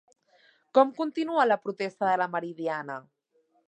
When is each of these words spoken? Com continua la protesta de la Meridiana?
Com 0.77 0.93
continua 1.01 1.47
la 1.51 1.59
protesta 1.69 2.11
de 2.11 2.19
la 2.25 2.31
Meridiana? 2.39 3.01